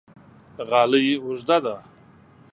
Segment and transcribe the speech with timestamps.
[0.69, 1.75] غالۍ اوږده ده